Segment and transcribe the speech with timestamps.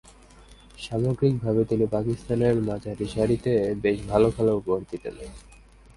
[0.77, 3.51] সামগ্রীকভাবে তিনি পাকিস্তানের মাঝারিসারিতে
[3.81, 5.15] বেশ ভালো খেলা উপহার দিতেন।